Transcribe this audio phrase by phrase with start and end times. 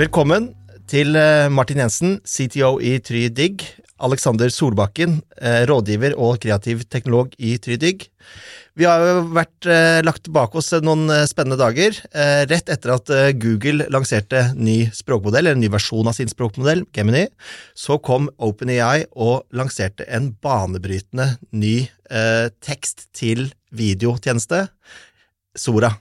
[0.00, 0.46] Velkommen
[0.88, 3.66] til eh, Martin Jensen, CTO i TryDigg.
[4.00, 8.06] Alexander Solbakken, eh, rådgiver og kreativ teknolog i TryDigg.
[8.80, 12.00] Vi har jo vært eh, lagt bak oss noen spennende dager.
[12.48, 13.12] Rett etter at
[13.42, 17.26] Google lanserte ny språkmodell, eller ny versjon av sin språkmodell, Gemini,
[17.76, 21.90] så kom OpenAI og lanserte en banebrytende ny
[22.64, 24.70] tekst til videotjeneste,
[25.52, 25.92] Sora.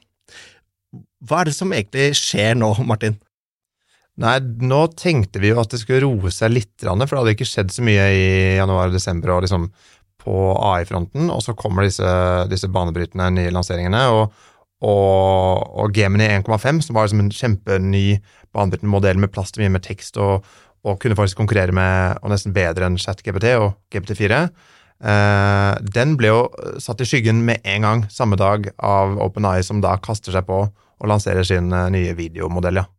[1.20, 3.20] Hva er det som egentlig skjer nå, Martin?
[4.20, 4.36] Nei,
[4.68, 7.72] nå tenkte vi jo at det skulle roe seg litt, for det hadde ikke skjedd
[7.72, 9.70] så mye i januar og desember og liksom
[10.20, 12.08] på AI-fronten, og så kommer disse,
[12.52, 14.06] disse banebrytende nye lanseringene.
[14.16, 14.48] og
[14.80, 18.04] og, og Gemini 1,5, som var liksom en kjempeny
[18.56, 20.46] banebrytende modell med plass til mye mer tekst, og,
[20.86, 24.44] og, kunne faktisk konkurrere med, og nesten bedre enn ChatGPT og GPT4,
[25.04, 26.46] eh, den ble jo
[26.80, 30.64] satt i skyggen med en gang, samme dag, av OpenAI, som da kaster seg på
[30.70, 32.80] og lanserer sin eh, nye videomodell.
[32.84, 32.99] ja.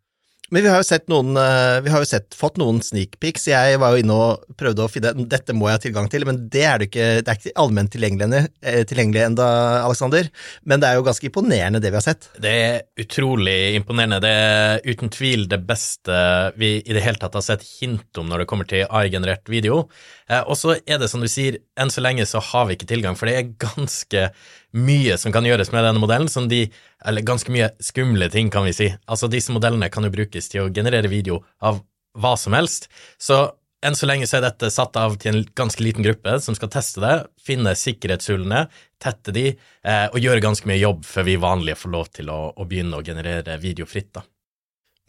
[0.50, 3.46] Men vi har jo sett noen eh, Vi har jo sett, fått noen sneak peeks.
[3.52, 6.40] Jeg var jo inne og prøvde å finne Dette må jeg ha tilgang til, men
[6.50, 9.46] det er det ikke, det er ikke allment tilgjengelig, eh, tilgjengelig enda,
[9.84, 10.30] Alexander.
[10.66, 12.30] Men det er jo ganske imponerende, det vi har sett.
[12.42, 14.20] Det er utrolig imponerende.
[14.24, 16.18] Det er uten tvil det beste
[16.58, 19.84] vi i det hele tatt har sett hint om når det kommer til AI-generert video.
[20.30, 22.90] Eh, og så er det som du sier, enn så lenge så har vi ikke
[22.90, 24.30] tilgang, for det er ganske
[24.76, 26.64] mye som kan gjøres med denne modellen, som de,
[27.06, 28.90] eller ganske mye skumle ting, kan vi si.
[29.06, 31.80] Altså, disse modellene kan jo brukes til å generere video av
[32.18, 32.88] hva som helst.
[33.18, 33.42] Så
[33.86, 36.72] enn så lenge så er dette satt av til en ganske liten gruppe som skal
[36.72, 38.66] teste det, finne sikkerhetshullene,
[39.00, 42.40] tette de, eh, og gjøre ganske mye jobb før vi vanlige får lov til å,
[42.52, 44.24] å begynne å generere video fritt, da.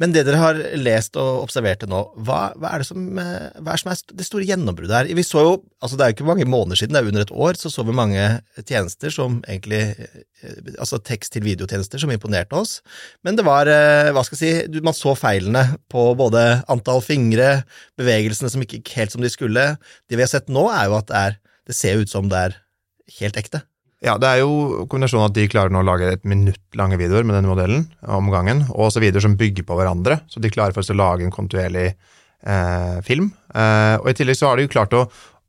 [0.02, 3.60] Men det dere har lest og observert til nå, hva, hva, er det som, eh,
[3.62, 5.10] hva er som er det store gjennombruddet her?
[5.18, 7.34] Vi så jo, altså Det er jo ikke mange måneder siden, det er under et
[7.46, 8.24] år, så så vi mange
[8.66, 10.20] tjenester som egentlig eh,
[10.82, 12.80] Altså tekst til videotjenester som imponerte oss.
[13.22, 17.62] Men det var, eh, hva skal jeg si, man så feilene på både antall fingre,
[18.00, 19.68] bevegelsene som ikke gikk helt som de skulle.
[20.10, 21.38] Det vi har sett nå, er jo at det, er,
[21.70, 22.58] det ser ut som det er
[23.20, 23.62] helt ekte.
[24.02, 27.26] Ja, det er jo kombinasjonen at de klarer nå å lage et minutt lange videoer
[27.28, 30.24] med denne modellen om gangen, og også videoer som bygger på hverandre.
[30.26, 33.30] Så de klarer faktisk å lage en kontinuerlig eh, film.
[33.54, 35.04] Eh, og i tillegg så har de jo klart å,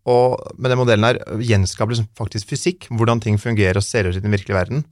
[0.04, 0.16] å
[0.58, 4.20] med den modellen her gjenskape liksom faktisk fysikk, hvordan ting fungerer og ser ut i
[4.20, 4.84] den virkelige verden.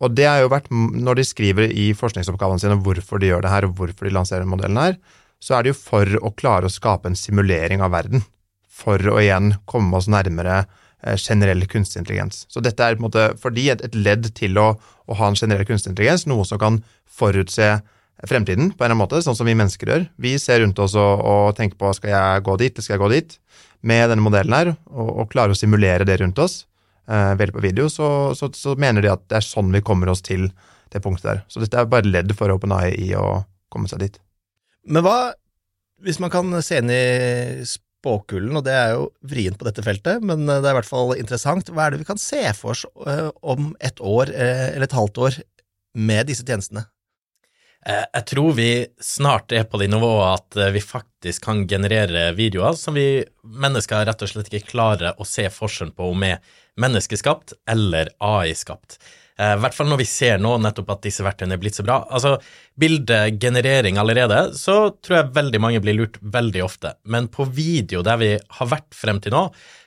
[0.00, 3.52] Og det har jo vært, når de skriver i forskningsoppgavene sine hvorfor de gjør det
[3.52, 4.96] her, og hvorfor de lanserer modellen her,
[5.36, 8.24] så er det jo for å klare å skape en simulering av verden.
[8.72, 12.44] For å igjen komme oss nærmere Eh, generell kunstig intelligens.
[12.50, 14.72] Så dette er på en måte fordi et, et ledd til å,
[15.06, 17.76] å, ha en generell kunstig intelligens, noe som kan forutse
[18.26, 20.06] fremtiden på en eller annen måte, sånn som vi mennesker gjør.
[20.22, 23.04] Vi ser rundt oss og, og tenker på skal jeg gå dit, eller skal jeg
[23.04, 23.36] gå dit.
[23.86, 26.62] Med denne modellen her, og, og klarer å simulere det rundt oss
[27.06, 30.10] eh, hjelp av video, så, så, så, mener de at det er sånn vi kommer
[30.10, 30.48] oss til
[30.92, 31.42] det punktet der.
[31.52, 34.18] Så dette er bare ledd for OpenAI i å komme seg dit.
[34.86, 35.34] Men hva,
[36.02, 37.04] hvis man kan se inn i
[38.06, 40.88] spåkullen, og det er jo vrient på dette feltet, men eh, det er i hvert
[40.90, 41.70] fall interessant.
[41.72, 44.98] Hva er det vi kan se for oss eh, om et år eh, eller et
[44.98, 45.40] halvt år
[45.96, 46.86] med disse tjenestene?
[47.86, 52.96] Jeg tror vi snart er på det nivået at vi faktisk kan generere videoer som
[52.98, 56.40] vi mennesker rett og slett ikke klarer å se forskjellen på om er
[56.82, 58.98] menneskeskapt eller AI-skapt.
[59.36, 61.84] Eh, I hvert fall når vi ser nå nettopp at disse verktøyene er blitt så
[61.84, 62.00] bra.
[62.08, 62.36] Altså,
[62.80, 66.94] Bildegenerering allerede, så tror jeg veldig mange blir lurt veldig ofte.
[67.04, 69.42] Men på video, der vi har vært frem til nå,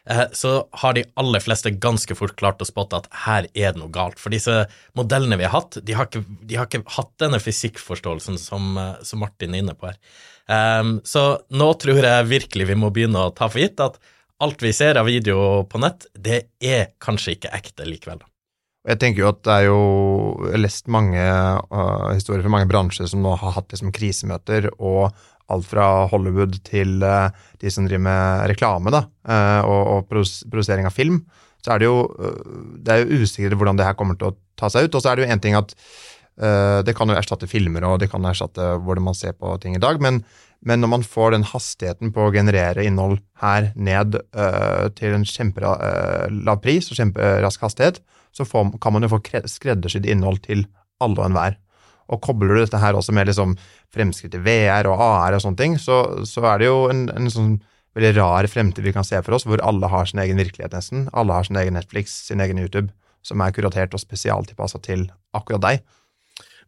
[0.10, 3.82] eh, så har de aller fleste ganske fort klart å spotte at her er det
[3.82, 4.22] noe galt.
[4.22, 4.62] For disse
[4.98, 8.96] modellene vi har hatt, de har ikke, de har ikke hatt denne fysikkforståelsen som, eh,
[9.02, 9.98] som, Martin er inne på her.
[10.50, 14.00] Um, så nå tror jeg virkelig vi må begynne å ta for gitt at
[14.42, 18.24] alt vi ser av video på nett, det er kanskje ikke ekte likevel.
[18.88, 19.80] Jeg tenker jo at det er jo
[20.46, 24.70] Jeg har lest mange uh, historier fra mange bransjer som nå har hatt liksom krisemøter,
[24.80, 25.12] og
[25.50, 30.06] alt fra Hollywood til uh, de som driver med reklame da, uh, og, og
[30.54, 31.24] produsering av film.
[31.60, 31.98] Så er det jo
[32.80, 34.96] det er jo usikkert hvordan det her kommer til å ta seg ut.
[34.96, 35.74] Og så er det jo én ting at
[36.40, 39.82] det kan jo erstatte filmer, og det kan erstatte hvordan man ser på ting i
[39.84, 40.22] dag, men,
[40.66, 44.18] men når man får den hastigheten på å generere innhold her ned
[45.00, 48.02] til en kjempelav pris og kjemperask hastighet,
[48.36, 50.66] så får, kan man jo få skreddersydd innhold til
[51.04, 51.58] alle og enhver.
[52.10, 53.56] Og kobler du dette her også med liksom
[53.94, 57.30] fremskritt i VR og AR og sånne ting, så, så er det jo en, en,
[57.34, 57.54] sånn
[57.98, 61.08] veldig rar fremtid vi kan se for oss, hvor alle har sin egen virkelighet, nesten.
[61.14, 62.90] Alle har sin egen Netflix, sin egen YouTube,
[63.26, 65.08] som er kuratert og spesialtilpassa til
[65.38, 65.86] akkurat deg.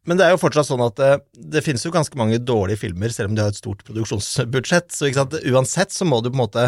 [0.10, 2.82] Men det er jo fortsatt sånn at det, eh, det finnes jo ganske mange dårlige
[2.82, 4.90] filmer, selv om de har et stort produksjonsbudsjett.
[4.96, 5.12] Så
[5.52, 6.68] uansett så må du på en måte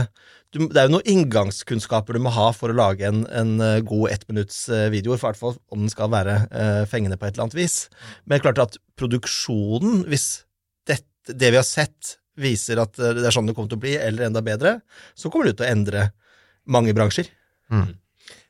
[0.53, 3.79] du, Det er jo noen inngangskunnskaper du må ha for å lage en, en eh,
[3.81, 7.47] god ettminuttsvideo, eh, i hvert fall om den skal være uh, fengende på et eller
[7.47, 7.77] annet vis.
[8.29, 10.27] Men klart at produksjonen, hvis
[10.85, 10.99] det,
[11.31, 13.95] det vi har sett, viser at eh, det er sånn det kommer til å bli,
[13.97, 14.77] eller enda bedre,
[15.17, 16.07] så kommer det til å endre
[16.69, 17.33] mange bransjer.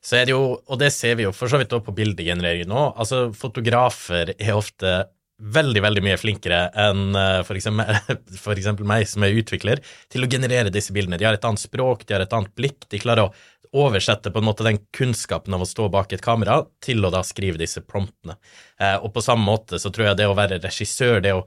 [0.03, 2.67] Så er det jo, og det ser vi jo for så vidt også på bildegenerering
[2.67, 4.97] nå, altså fotografer er ofte
[5.43, 7.69] veldig, veldig mye flinkere enn f.eks.
[8.43, 11.17] for eksempel, meg som er utvikler, til å generere disse bildene.
[11.19, 13.33] De har et annet språk, de har et annet blikk, de klarer å
[13.73, 17.23] oversette på en måte den kunnskapen av å stå bak et kamera til å da
[17.25, 18.35] skrive disse promptene.
[18.77, 21.41] Eh, og på samme måte så tror jeg det å være regissør, det å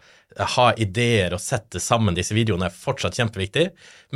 [0.57, 3.69] ha ideer og sette sammen disse videoene er fortsatt kjempeviktig,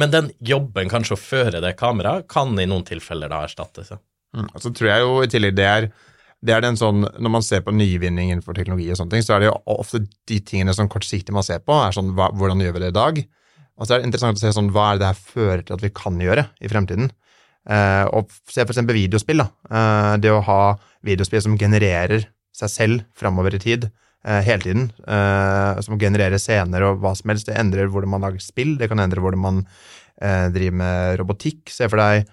[0.03, 3.95] men den jobben kanskje å føre det kameraet kan i noen tilfeller da erstattes.
[3.95, 4.03] Ja.
[4.37, 4.49] Mm.
[4.63, 5.89] Så tror jeg jo i tillegg det er,
[6.41, 9.37] det er den sånn, Når man ser på nyvinning innenfor teknologi, og sånne ting, så
[9.37, 12.63] er det jo ofte de tingene som kortsiktig man ser på, er sånn hva, hvordan
[12.63, 13.23] gjør vi det i dag?
[13.81, 15.85] Og så er det interessant å se sånn, hva er det her fører til at
[15.85, 17.11] vi kan gjøre i fremtiden.
[17.69, 19.41] Eh, og se eksempel videospill.
[19.41, 19.49] da.
[19.71, 20.61] Eh, det å ha
[21.07, 23.91] videospill som genererer seg selv framover i tid,
[24.25, 24.93] eh, hele tiden.
[25.09, 27.47] Eh, som genererer scener og hva som helst.
[27.47, 29.67] Det endrer hvordan man lager spill, det kan endre hvordan man
[30.21, 31.71] eh, driver med robotikk.
[31.73, 32.29] Se for deg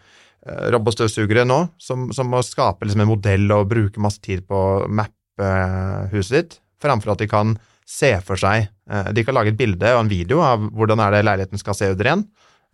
[0.46, 4.86] robotstøvsugere nå, som, som må skape liksom en modell og bruke masse tid på å
[4.88, 7.56] mappe eh, huset ditt, framfor at de kan
[7.88, 11.16] se for seg eh, De kan lage et bilde og en video av hvordan er
[11.16, 12.26] det leiligheten skal se ut ren,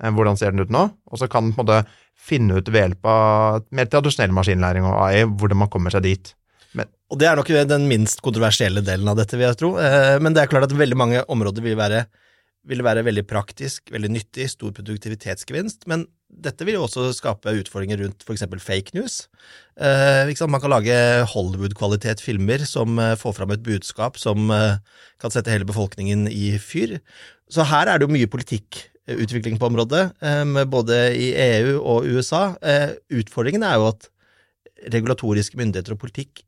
[0.02, 1.84] eh, hvordan ser den ut nå, og så kan måte
[2.14, 6.34] finne ut ved hjelp av mer tradisjonell maskinlæring og AI hvordan man kommer seg dit.
[7.14, 9.76] Og det er nok den minst kontroversielle delen av dette, vil jeg tro.
[9.78, 12.08] Eh, Men det er klart at veldig mange områder vil være,
[12.70, 16.06] vil være veldig praktisk, veldig nyttig, stor produktivitetsgevinst, men
[16.44, 18.46] dette vil jo også skape utfordringer rundt f.eks.
[18.64, 19.28] fake news.
[19.78, 20.32] Eh?
[20.48, 20.96] Man kan lage
[21.34, 24.80] Hollywood-kvalitet filmer som eh, får fram et budskap som eh,
[25.22, 26.98] kan sette hele befolkningen i fyr.
[27.52, 32.56] Så her er det jo mye politikkutvikling på området, eh, både i EU og USA.
[32.64, 34.10] Eh, utfordringen er jo at
[34.94, 36.44] regulatoriske myndigheter og politikk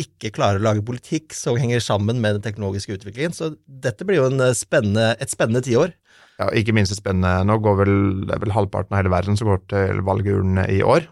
[0.00, 3.34] ikke klarer å lage politikk som henger sammen med den teknologiske utviklingen.
[3.36, 5.92] Så dette blir jo eh, spennende, et spennende tiår.
[6.40, 7.42] Ja, ikke minst spennende.
[7.46, 7.96] Nå går vel,
[8.26, 11.06] det er vel halvparten av hele verden som går til valgurnene i år.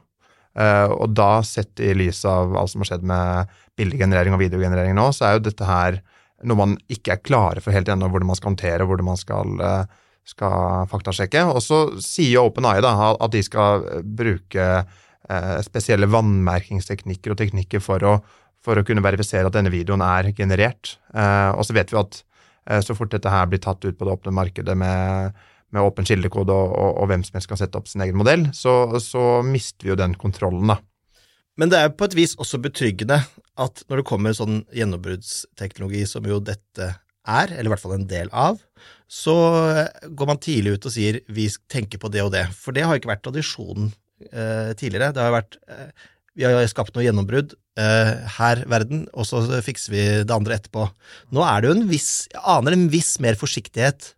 [0.58, 4.96] Uh, og da, sett i lys av alt som har skjedd med bildegenerering og videogenerering
[4.98, 6.00] nå, så er jo dette her
[6.48, 9.60] noe man ikke er klare for helt ennå, hvordan man skal håndtere, hvordan man skal,
[9.60, 9.84] eh,
[10.26, 11.44] skal faktasjekke.
[11.52, 18.08] Og så sier OpenAI da, at de skal bruke uh, spesielle vannmerkingsteknikker og teknikker for
[18.08, 18.14] å,
[18.64, 20.96] for å kunne verifisere at denne videoen er generert.
[21.14, 22.20] Eh, og så vet vi at
[22.68, 25.36] eh, så fort dette her blir tatt ut på det åpne markedet med,
[25.72, 28.48] med åpen kildekode, og, og, og, hvem som helst kan sette opp sin egen modell,
[28.56, 30.80] så, så mister vi jo den kontrollen, da.
[31.60, 33.18] Men det er på et vis også betryggende
[33.60, 36.86] at når det kommer sånn gjennombruddsteknologi som jo dette
[37.28, 38.60] er, eller i hvert fall en del av,
[39.10, 39.34] så
[40.06, 42.46] går man tidlig ut og sier vi tenker på det og det.
[42.56, 43.90] For det har ikke vært tradisjonen
[44.30, 45.10] eh, tidligere.
[45.12, 45.90] Det har vært eh,
[46.38, 47.58] vi har skapt noe gjennombrudd eh,
[48.36, 50.86] her, verden, og så fikser vi det andre etterpå.
[51.36, 54.12] Nå er det jo en viss Jeg aner en viss mer forsiktighet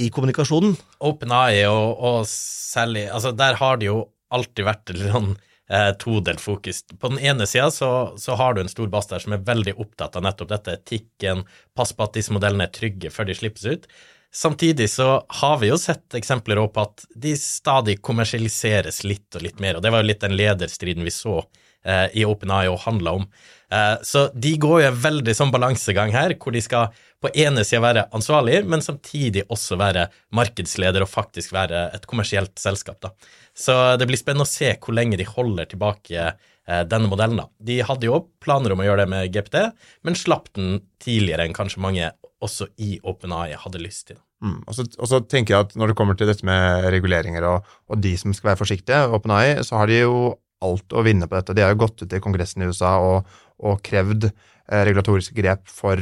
[0.00, 0.74] i kommunikasjonen.
[1.04, 5.34] OpenAI og, og Sally, altså der har det jo alltid vært litt sånn
[5.72, 6.82] eh, todelt fokus.
[7.00, 9.76] På den ene sida så, så, har du en stor bass der som er veldig
[9.82, 11.44] opptatt av nettopp dette, etikken,
[11.76, 13.88] pass på at disse modellene er trygge før de slippes ut.
[14.32, 19.60] Samtidig så har vi jo sett eksempler på at de stadig kommersialiseres litt og litt
[19.60, 21.42] mer, og det var jo litt den lederstriden vi så
[21.84, 23.26] eh, i OpenAI og handla om.
[23.72, 27.64] Eh, så de går jo en veldig sånn balansegang her, hvor de skal på ene
[27.64, 33.00] sida være ansvarlig, men samtidig også være markedsleder og faktisk være et kommersielt selskap.
[33.00, 33.12] da.
[33.54, 37.40] Så det blir spennende å se hvor lenge de holder tilbake eh, denne modellen.
[37.44, 37.48] da.
[37.58, 39.70] De hadde jo planer om å gjøre det med GPT,
[40.02, 42.12] men slapp den tidligere enn kanskje mange
[42.42, 44.18] også i OpenAI hadde lyst til.
[44.42, 44.58] Mm.
[44.66, 47.68] Og, så, og, så, tenker jeg at Når det kommer til dette med reguleringer og,
[47.86, 50.16] og de som skal være forsiktige, OpenAI, så har de jo
[50.62, 51.56] alt å vinne på dette.
[51.56, 53.28] De har jo gått ut i Kongressen i USA og,
[53.62, 56.00] og krevd eh, regulatoriske grep for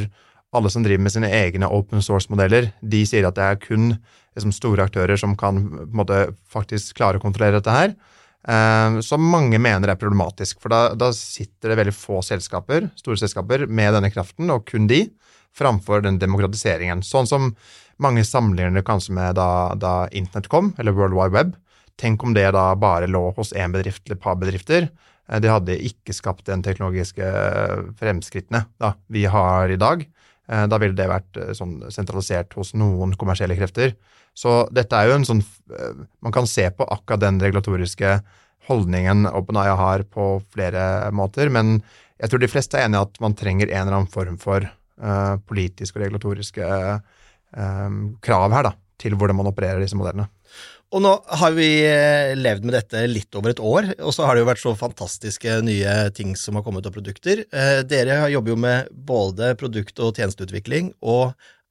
[0.51, 2.73] alle som driver med sine egne open source-modeller.
[2.83, 5.63] De sier at det er kun liksom, store aktører som kan
[5.95, 7.95] måte, faktisk klare å kontrollere dette her.
[8.49, 10.61] Eh, som mange mener er problematisk.
[10.63, 14.91] For da, da sitter det veldig få selskaper, store selskaper med denne kraften, og kun
[14.91, 15.05] de
[15.57, 17.03] framfor den demokratiseringen.
[17.07, 17.51] Sånn som
[18.01, 21.59] mange sammenligner kanskje med da, da internett kom, eller World Wide Web.
[22.01, 24.89] Tenk om det da bare lå hos én bedrift eller et par bedrifter.
[25.31, 30.03] De det hadde ikke skapt den teknologiske eh, fremskrittene da, vi har i dag.
[30.51, 33.95] Eh, da ville det vært sånn sentralisert hos noen kommersielle krefter.
[34.35, 35.41] Så dette er jo en sånn
[36.23, 38.21] Man kan se på akkurat den regulatoriske
[38.69, 41.81] holdningen OpenAI har på flere måter, men
[42.21, 44.67] jeg tror de fleste er enig i at man trenger en eller annen form for
[44.67, 50.29] uh, politiske og regulatoriske uh, krav her da, til hvordan man opererer disse modellene.
[50.91, 54.35] Og nå har vi eh, levd med dette litt over et år, og så har
[54.35, 57.45] det jo vært så fantastiske nye ting som har kommet av produkter.
[57.87, 61.31] Dere jobber jo med både produkt- og tjenesteutvikling, og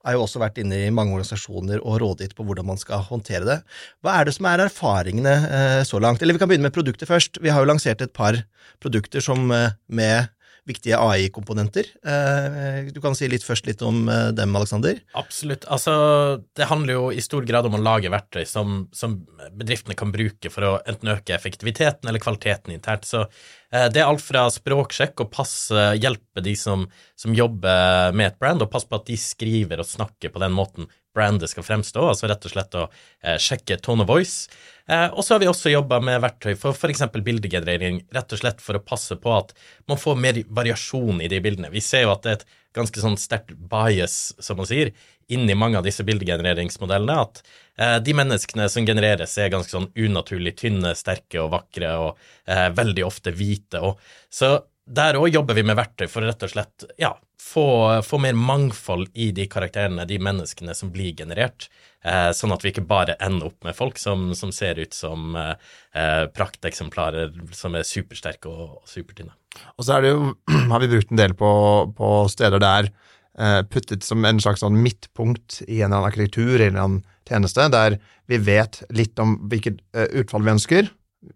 [0.09, 3.47] har jo også vært inne i mange organisasjoner og rådgitt på hvordan man skal håndtere
[3.47, 3.57] det.
[4.03, 6.23] Hva er det som er erfaringene eh, så langt?
[6.23, 7.41] Eller vi kan begynne med produkter først.
[7.43, 8.39] Vi har jo lansert et par
[8.83, 10.31] produkter som eh, med
[10.69, 11.89] viktige AI-komponenter.
[12.05, 15.01] Eh, du kan si litt først litt om eh, dem, Aleksander?
[15.19, 15.65] Absolutt.
[15.71, 15.93] Altså,
[16.57, 19.19] det handler jo i stor grad om å lage verktøy som, som
[19.57, 23.09] bedriftene kan bruke for å enten øke effektiviteten eller kvaliteten internt.
[23.09, 26.87] Så eh, det er alt fra språksjekk og passe, hjelpe de som,
[27.19, 30.55] som jobber med et brand, og passe på at de skriver og snakker på den
[30.55, 34.49] måten brandet skal fremstå, altså rett og slett å eh, sjekke tone of voice.
[34.89, 37.03] Eh, og så har vi også jobba med verktøy for f.eks.
[37.25, 39.53] bildegenerering, rett og slett for å passe på at
[39.89, 41.71] man får mer variasjon i de bildene.
[41.73, 44.93] Vi ser jo at det er et ganske sånn sterkt bias, som man sier,
[45.29, 47.43] inni mange av disse bildegenereringsmodellene, at
[47.77, 52.27] eh, de menneskene som genereres, er ganske sånn unaturlig tynne, sterke og vakre, og
[52.77, 53.81] veldig ofte hvite.
[53.85, 54.01] Og,
[54.33, 54.55] så
[54.89, 57.65] der òg jobber vi med verktøy for å rett og slett ja, få,
[58.05, 61.67] få, mer mangfold i de karakterene, de menneskene som blir generert,
[62.03, 65.37] eh, sånn at vi ikke bare ender opp med folk som, som ser ut som
[65.37, 69.35] eh, prakteksemplarer som er supersterke og, og supertynne.
[69.77, 70.33] Og så jo,
[70.73, 71.51] har vi brukt en del på,
[71.97, 76.55] på steder der eh, puttet som en slags sånn midtpunkt i en eller annen arkitektur
[76.57, 80.89] eller en eller annen tjeneste, der vi vet litt om hvilket eh, utfall vi ønsker,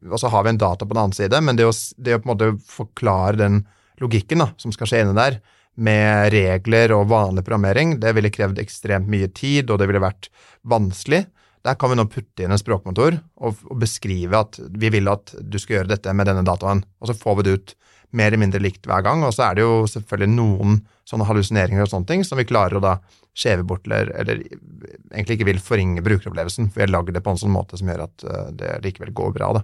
[0.09, 2.21] og så har vi en data på den annen side, men det å, det å
[2.21, 3.61] på en måte forklare den
[4.01, 5.39] logikken da, som skal skje inne der,
[5.73, 10.29] med regler og vanlig programmering, det ville krevd ekstremt mye tid, og det ville vært
[10.69, 11.23] vanskelig.
[11.63, 15.31] Der kan vi nå putte inn en språkmotor og, og, beskrive at vi vil at
[15.39, 17.75] du skal gjøre dette med denne dataen, og så får vi det ut
[18.13, 19.23] mer eller mindre likt hver gang.
[19.25, 22.79] Og så er det jo selvfølgelig noen sånne hallusineringer og sånne ting som vi klarer
[22.79, 22.97] å da
[23.35, 27.33] skjeve bort eller, eller egentlig ikke vil forringe brukeropplevelsen, for vi har lagd det på
[27.33, 29.53] en sånn måte som gjør at eh, det likevel går bra.
[29.59, 29.63] da.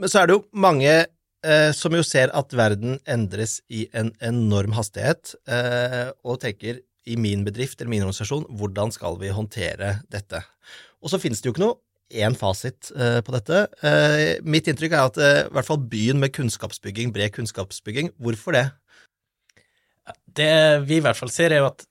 [0.00, 4.10] Men så er det jo mange eh, som jo ser at verden endres i en
[4.24, 9.96] enorm hastighet, eh, og tenker i min bedrift eller min organisasjon, hvordan skal vi håndtere
[10.12, 10.42] dette?
[11.02, 11.80] Og så finnes det jo ikke noe
[12.12, 13.64] én fasit eh, på dette.
[13.82, 18.56] Eh, mitt inntrykk er at eh, i hvert fall byen med kunnskapsbygging, bred kunnskapsbygging, hvorfor
[18.56, 18.66] det?
[20.26, 20.52] Det
[20.88, 21.86] vi i hvert fall ser, er jo at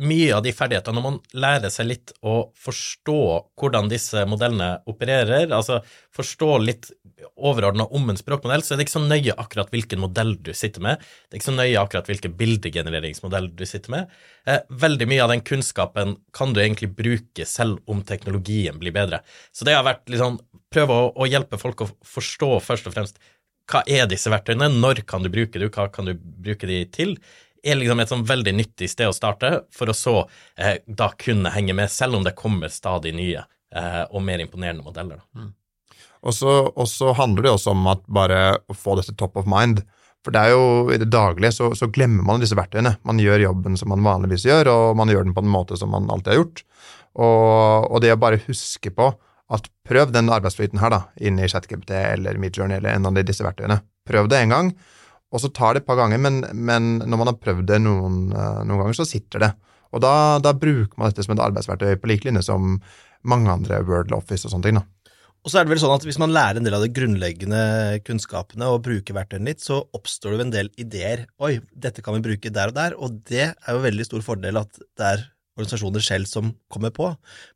[0.00, 3.18] mye av de ferdighetene, når man lærer seg litt å forstå
[3.60, 5.82] hvordan disse modellene opererer, altså
[6.16, 6.88] forstå litt
[7.36, 10.84] overordna om en språkmodell, så er det ikke så nøye akkurat hvilken modell du sitter
[10.84, 11.02] med.
[11.28, 14.16] Det er ikke så nøye akkurat hvilken bildegenereringsmodell du sitter med.
[14.48, 19.20] Eh, veldig mye av den kunnskapen kan du egentlig bruke selv om teknologien blir bedre.
[19.52, 20.40] Så det har vært liksom
[20.72, 23.20] prøve å, å hjelpe folk å forstå først og fremst
[23.70, 27.16] hva er disse verktøyene, når kan du bruke dem, hva kan du bruke de til?
[27.62, 30.14] er liksom et sånn veldig nyttig sted å starte, for å så
[30.58, 34.82] eh, da kunne henge med, selv om det kommer stadig nye eh, og mer imponerende
[34.82, 35.22] modeller.
[35.38, 35.52] Mm.
[36.22, 39.82] Og så handler det også om at bare å få dette top of mind.
[40.22, 42.94] For det er jo i det daglige så, så, glemmer man disse verktøyene.
[43.06, 45.90] Man gjør jobben som man vanligvis gjør, og man gjør den på en måte som
[45.90, 46.62] man alltid har gjort.
[47.18, 49.10] Og, og det å bare huske på
[49.52, 53.44] at prøv den arbeidsflyten her, da, inne i ChatGPT eller Midjourney eller en av disse
[53.44, 53.82] verktøyene.
[54.08, 54.74] Prøv det en gang
[55.32, 58.24] og så tar det et par ganger, men, men når man har prøvd det noen,
[58.36, 59.52] eh, noen, ganger, så sitter det.
[59.92, 62.76] Og da, da, bruker man dette som et arbeidsverktøy på lik linje som
[63.28, 64.80] mange andre Word Office og sånne ting.
[64.80, 65.14] da.
[65.42, 67.62] Og så er det vel sånn at Hvis man lærer en del av de grunnleggende
[68.06, 71.26] kunnskapene og bruker verktøyene litt, så oppstår det en del ideer.
[71.42, 72.96] Oi, dette kan vi bruke der og der.
[73.00, 77.08] Og det er jo veldig stor fordel at det er organisasjoner selv som kommer på.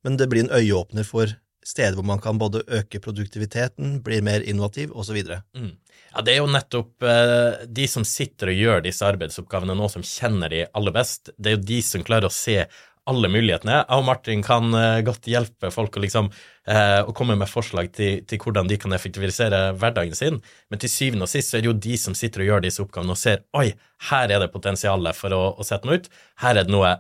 [0.04, 1.30] Men det blir en øyeåpner for
[1.66, 5.18] steder hvor man kan både øke produktiviteten, bli mer innovativ osv.
[5.56, 5.72] Mm.
[6.16, 10.04] Ja, det er jo nettopp eh, de som sitter og gjør disse arbeidsoppgavene nå, som
[10.06, 11.32] kjenner de aller best.
[11.36, 12.62] Det er jo de som klarer å se
[13.06, 13.82] alle mulighetene.
[13.82, 16.30] Jeg og Martin kan eh, godt hjelpe folk å, liksom,
[16.70, 20.92] eh, å komme med forslag til, til, hvordan de kan effektivisere hverdagen sin, men til
[20.92, 23.20] syvende og sist så er det jo de som sitter og gjør disse oppgavene og
[23.20, 23.68] ser oi,
[24.10, 26.10] her er det potensial for å, å, sette noe ut,
[26.42, 26.96] her er det noe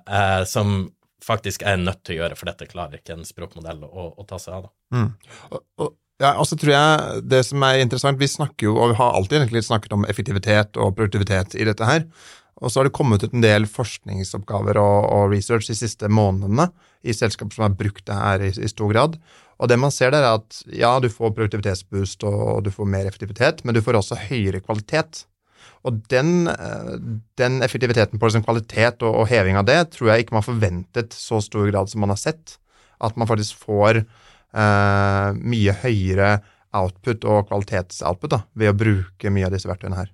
[0.48, 0.78] som
[1.26, 4.38] faktisk er nødt til å gjøre, for dette klarer ikke en språkmodell å, å ta
[4.42, 4.68] seg av.
[4.94, 5.10] Mm.
[5.50, 8.94] Og, og, ja, og så tror jeg det som er interessant, Vi snakker jo, og
[8.94, 12.06] vi har alltid egentlig snakket om effektivitet og produktivitet i dette her.
[12.64, 16.70] Og så har det kommet ut en del forskningsoppgaver og, og research de siste månedene
[17.04, 19.18] i selskaper som har brukt det her i, i, stor grad.
[19.60, 23.08] Og det man ser der, er at ja, du får produktivitetsboost og du får mer
[23.08, 25.26] effektivitet, men du får også høyere kvalitet.
[25.86, 26.92] Og den, eh,
[27.38, 31.14] den effektiviteten på liksom kvalitet og, og, heving av det tror jeg ikke man forventet
[31.14, 32.58] så stor grad som man har sett.
[32.98, 36.36] At man faktisk får eh, mye høyere
[36.76, 40.12] output og kvalitetsoutput da, ved å bruke mye av disse verktøyene her.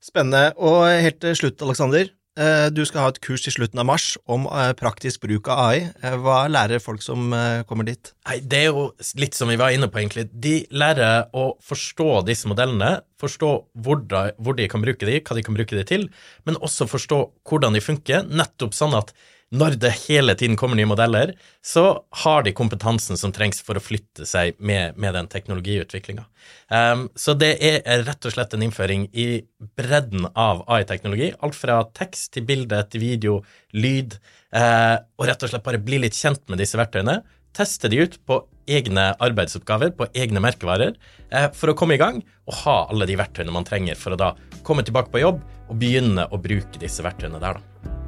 [0.00, 0.52] Spennende.
[0.56, 2.12] Og helt til slutt, Aleksander.
[2.38, 5.62] Eh, du skal ha et kurs i slutten av mars om eh, praktisk bruk av
[5.64, 5.80] AI.
[5.98, 7.34] Eh, hva lærer folk som
[7.66, 8.12] kommer dit?
[8.28, 8.84] Nei, Det er jo
[9.18, 10.28] litt som vi var inne på, egentlig.
[10.30, 13.50] De lærer å forstå disse modellene, forstå
[13.82, 16.06] hvor, de kan bruke de, hva de kan bruke de til,
[16.46, 17.20] men også forstå
[17.50, 19.12] hvordan de funker, nettopp sånn at
[19.50, 23.82] når det hele tiden kommer nye modeller, så har de kompetansen som trengs for å
[23.82, 26.22] flytte seg med, med den teknologiutviklinga.
[26.70, 29.42] Um, så det er rett og slett en innføring i
[29.78, 31.32] bredden av AI-teknologi.
[31.42, 33.40] Alt fra tekst til bilde til video,
[33.74, 34.14] lyd,
[34.54, 37.18] uh, og rett og slett bare bli litt kjent med disse verktøyene.
[37.56, 40.94] Teste de ut på egne arbeidsoppgaver, på egne merkevarer,
[41.34, 44.20] uh, for å komme i gang og ha alle de verktøyene man trenger for å
[44.28, 47.99] da komme tilbake på jobb og begynne å bruke disse verktøyene der, da.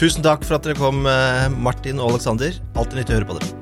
[0.00, 2.56] Tusen takk for at dere kom, eh, Martin og Aleksander.
[2.72, 3.59] Alltid nyttig å høre på dere.